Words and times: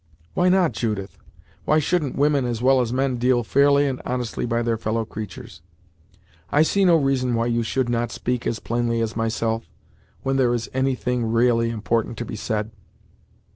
"Why 0.33 0.49
not, 0.49 0.71
Judith? 0.71 1.19
Why 1.65 1.77
shouldn't 1.77 2.15
women 2.15 2.43
as 2.45 2.59
well 2.59 2.81
as 2.81 2.91
men 2.91 3.17
deal 3.17 3.43
fairly 3.43 3.85
and 3.85 4.01
honestly 4.03 4.47
by 4.47 4.63
their 4.63 4.75
fellow 4.75 5.05
creatur's? 5.05 5.61
I 6.51 6.63
see 6.63 6.85
no 6.85 6.95
reason 6.95 7.35
why 7.35 7.45
you 7.45 7.61
should 7.61 7.87
not 7.87 8.11
speak 8.11 8.47
as 8.47 8.57
plainly 8.59 8.99
as 8.99 9.15
myself, 9.15 9.69
when 10.23 10.37
there 10.37 10.55
is 10.55 10.71
any 10.73 10.95
thing 10.95 11.25
ra'ally 11.31 11.69
important 11.69 12.17
to 12.17 12.25
be 12.25 12.35
said." 12.35 12.71